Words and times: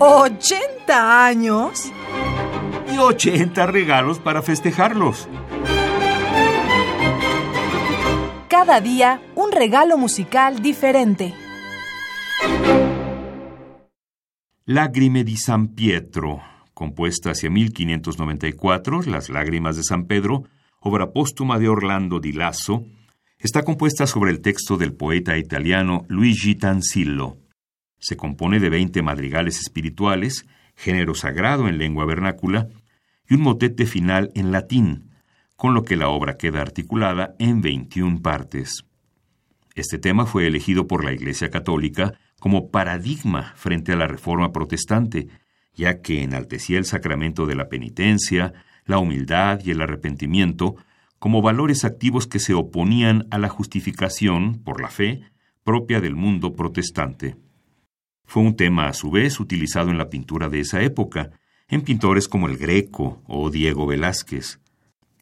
¿80 0.00 1.26
años? 1.26 1.92
Y 2.90 2.96
80 2.96 3.66
regalos 3.66 4.18
para 4.18 4.40
festejarlos. 4.40 5.28
Cada 8.48 8.80
día 8.80 9.20
un 9.34 9.52
regalo 9.52 9.98
musical 9.98 10.62
diferente. 10.62 11.34
Lágrime 14.64 15.22
di 15.22 15.36
San 15.36 15.68
Pietro, 15.74 16.40
compuesta 16.72 17.32
hacia 17.32 17.50
1594, 17.50 19.02
Las 19.02 19.28
Lágrimas 19.28 19.76
de 19.76 19.82
San 19.82 20.06
Pedro, 20.06 20.44
obra 20.80 21.12
póstuma 21.12 21.58
de 21.58 21.68
Orlando 21.68 22.20
di 22.20 22.32
Lasso, 22.32 22.86
está 23.38 23.64
compuesta 23.64 24.06
sobre 24.06 24.30
el 24.30 24.40
texto 24.40 24.78
del 24.78 24.94
poeta 24.94 25.36
italiano 25.36 26.06
Luigi 26.08 26.54
Tanzillo. 26.54 27.39
Se 28.00 28.16
compone 28.16 28.58
de 28.58 28.70
20 28.70 29.02
madrigales 29.02 29.60
espirituales, 29.60 30.46
género 30.74 31.14
sagrado 31.14 31.68
en 31.68 31.78
lengua 31.78 32.04
vernácula, 32.06 32.68
y 33.28 33.34
un 33.34 33.42
motete 33.42 33.86
final 33.86 34.32
en 34.34 34.50
latín, 34.50 35.10
con 35.54 35.74
lo 35.74 35.84
que 35.84 35.96
la 35.96 36.08
obra 36.08 36.36
queda 36.36 36.62
articulada 36.62 37.34
en 37.38 37.60
21 37.60 38.20
partes. 38.22 38.84
Este 39.74 39.98
tema 39.98 40.26
fue 40.26 40.46
elegido 40.46 40.86
por 40.86 41.04
la 41.04 41.12
Iglesia 41.12 41.50
Católica 41.50 42.14
como 42.40 42.70
paradigma 42.70 43.52
frente 43.54 43.92
a 43.92 43.96
la 43.96 44.08
Reforma 44.08 44.52
Protestante, 44.52 45.28
ya 45.74 46.00
que 46.00 46.22
enaltecía 46.22 46.78
el 46.78 46.86
sacramento 46.86 47.46
de 47.46 47.54
la 47.54 47.68
penitencia, 47.68 48.52
la 48.86 48.98
humildad 48.98 49.60
y 49.64 49.70
el 49.70 49.80
arrepentimiento 49.80 50.76
como 51.18 51.42
valores 51.42 51.84
activos 51.84 52.26
que 52.26 52.40
se 52.40 52.54
oponían 52.54 53.28
a 53.30 53.38
la 53.38 53.50
justificación, 53.50 54.58
por 54.64 54.80
la 54.80 54.88
fe, 54.88 55.20
propia 55.62 56.00
del 56.00 56.16
mundo 56.16 56.54
protestante. 56.54 57.36
Fue 58.30 58.44
un 58.44 58.54
tema 58.54 58.86
a 58.86 58.92
su 58.92 59.10
vez 59.10 59.40
utilizado 59.40 59.90
en 59.90 59.98
la 59.98 60.08
pintura 60.08 60.48
de 60.48 60.60
esa 60.60 60.80
época, 60.82 61.30
en 61.66 61.80
pintores 61.80 62.28
como 62.28 62.46
el 62.46 62.58
Greco 62.58 63.20
o 63.26 63.50
Diego 63.50 63.88
Velázquez. 63.88 64.60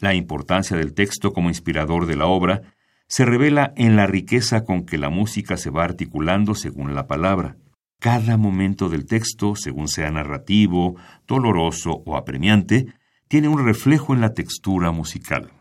La 0.00 0.14
importancia 0.14 0.74
del 0.74 0.94
texto 0.94 1.34
como 1.34 1.50
inspirador 1.50 2.06
de 2.06 2.16
la 2.16 2.24
obra 2.24 2.62
se 3.06 3.26
revela 3.26 3.74
en 3.76 3.96
la 3.96 4.06
riqueza 4.06 4.64
con 4.64 4.86
que 4.86 4.96
la 4.96 5.10
música 5.10 5.58
se 5.58 5.68
va 5.68 5.84
articulando 5.84 6.54
según 6.54 6.94
la 6.94 7.06
palabra. 7.06 7.58
Cada 8.00 8.38
momento 8.38 8.88
del 8.88 9.04
texto, 9.04 9.54
según 9.54 9.88
sea 9.88 10.10
narrativo, 10.10 10.96
doloroso 11.26 12.02
o 12.06 12.16
apremiante, 12.16 12.86
tiene 13.28 13.48
un 13.48 13.66
reflejo 13.66 14.14
en 14.14 14.22
la 14.22 14.32
textura 14.32 14.92
musical. 14.92 15.52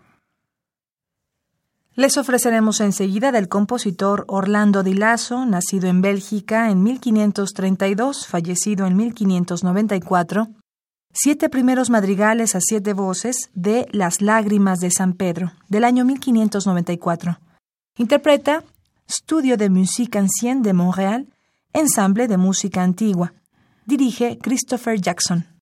Les 1.95 2.17
ofreceremos 2.17 2.81
enseguida 2.81 3.31
del 3.31 3.47
compositor 3.47 4.25
Orlando 4.27 4.81
Di 4.81 4.95
Lasso, 4.95 5.45
nacido 5.45 5.88
en 5.89 6.02
Bélgica 6.02 6.72
en 6.72 6.81
1532, 6.81 8.25
fallecido 8.25 8.88
en 8.88 8.97
1594, 8.97 10.47
siete 11.14 11.49
primeros 11.49 11.91
madrigales 11.91 12.55
a 12.55 12.61
siete 12.61 12.94
voces 12.94 13.52
de 13.53 13.88
Las 13.91 14.21
Lágrimas 14.21 14.80
de 14.80 14.89
San 14.89 15.14
Pedro, 15.14 15.52
del 15.69 15.83
año 15.83 16.03
1594. 16.03 17.38
Interpreta 17.99 18.64
Studio 19.08 19.55
de 19.55 19.69
Musique 19.69 20.17
Ancienne 20.17 20.64
de 20.64 20.73
Montréal, 20.73 21.27
Ensamble 21.73 22.27
de 22.27 22.38
Música 22.38 22.81
Antigua. 22.81 23.33
Dirige 23.86 24.39
Christopher 24.41 24.99
Jackson. 24.99 25.53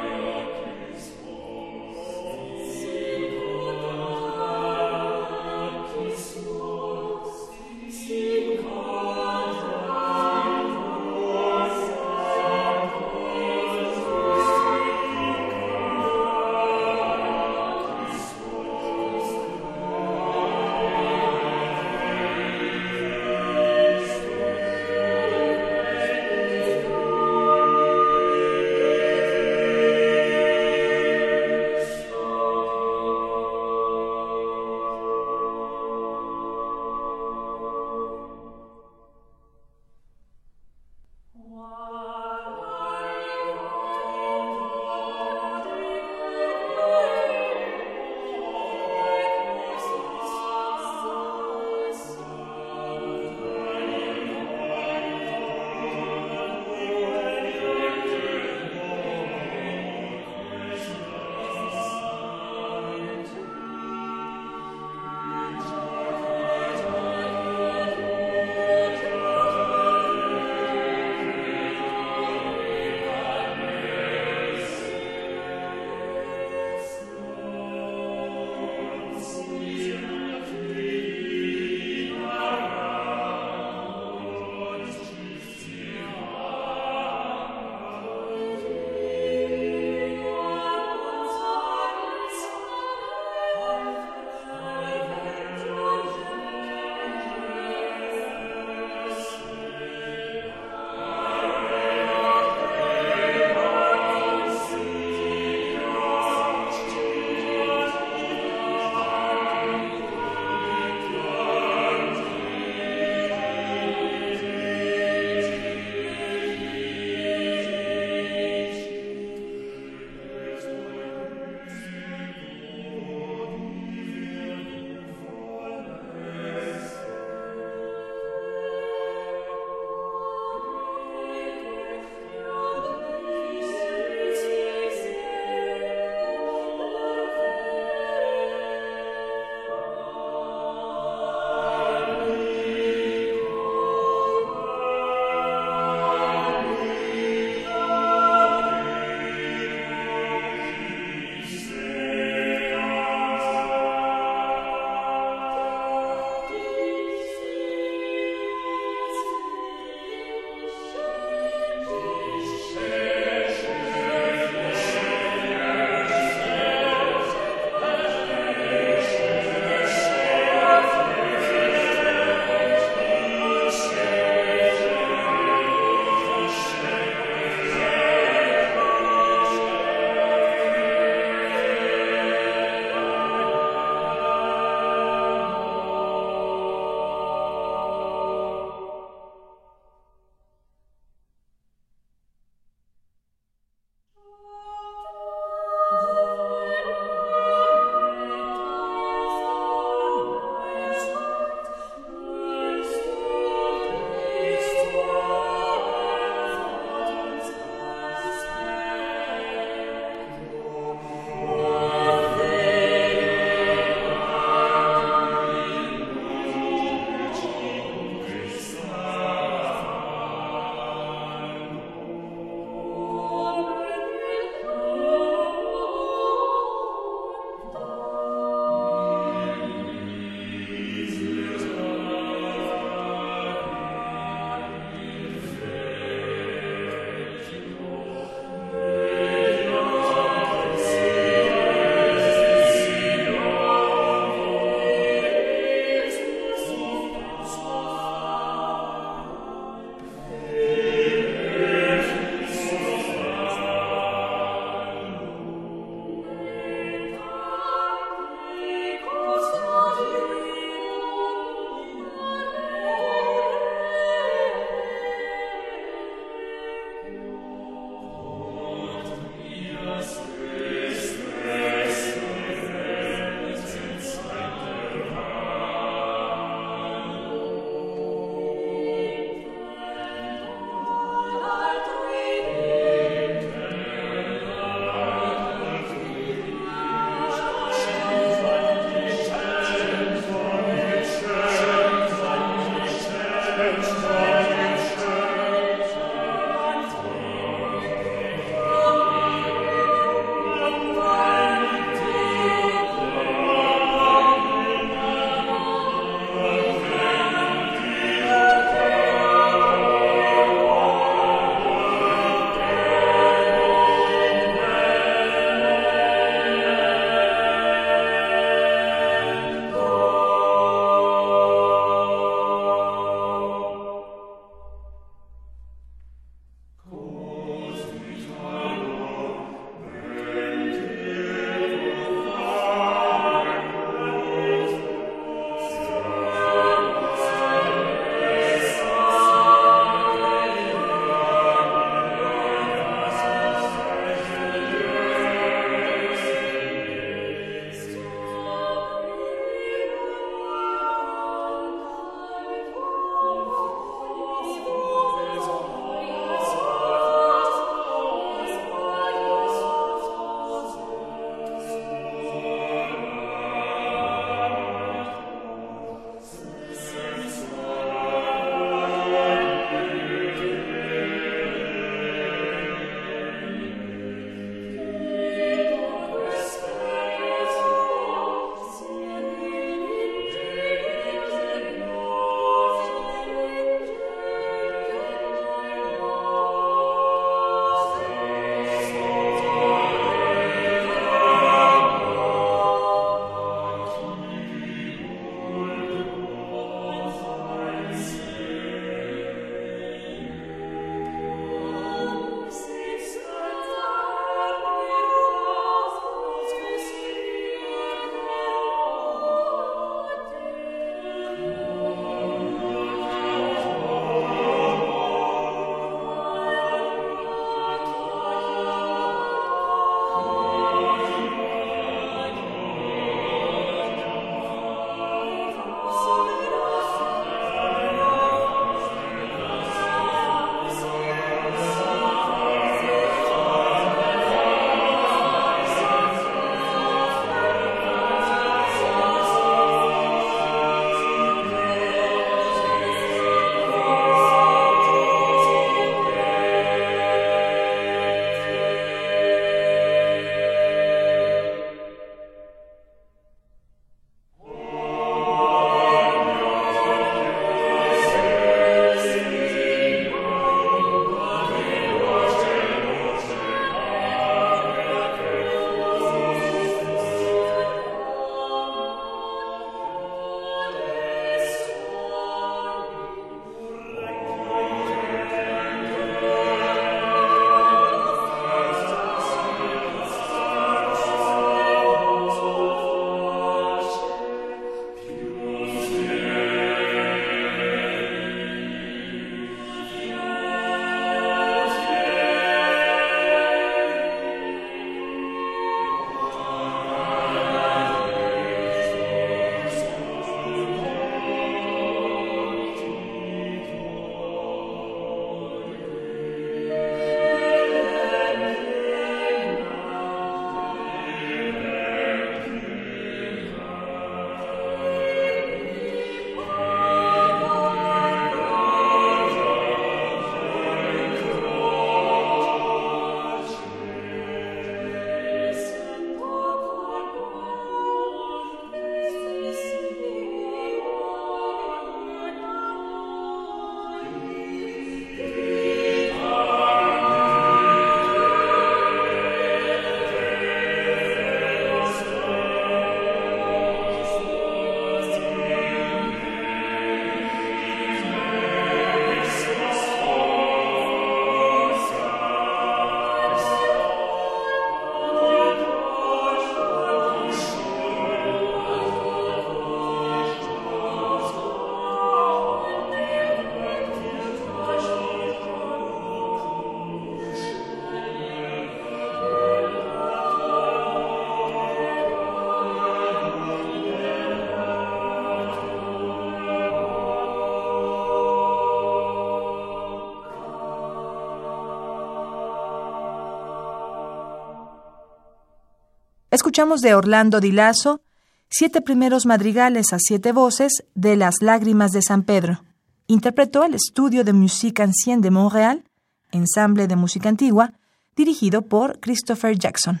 Escuchamos 586.38 586.82
de 586.82 586.94
Orlando 586.94 587.40
Di 587.40 587.50
Lasso 587.50 588.00
siete 588.48 588.80
primeros 588.80 589.26
madrigales 589.26 589.92
a 589.92 589.98
siete 589.98 590.30
voces 590.30 590.84
de 590.94 591.16
Las 591.16 591.42
Lágrimas 591.42 591.90
de 591.90 592.00
San 592.00 592.22
Pedro. 592.22 592.62
Interpretó 593.08 593.64
el 593.64 593.74
Estudio 593.74 594.22
de 594.22 594.32
Musique 594.32 594.80
Ancienne 594.84 595.20
de 595.20 595.32
Montréal, 595.32 595.82
ensamble 596.30 596.86
de 596.86 596.94
música 596.94 597.28
antigua, 597.28 597.72
dirigido 598.14 598.62
por 598.62 599.00
Christopher 599.00 599.58
Jackson. 599.58 600.00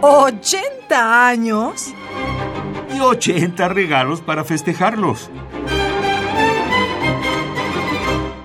¿80 0.00 0.92
años? 0.92 1.92
Y 2.94 3.00
80 3.00 3.70
regalos 3.70 4.20
para 4.20 4.44
festejarlos. 4.44 5.32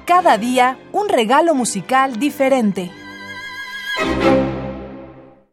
Cada 0.06 0.40
día 0.40 0.80
un 0.92 1.08
regalo 1.08 1.54
musical 1.54 2.18
diferente. 2.18 2.92
Thank 4.00 4.24
you. 4.24 4.49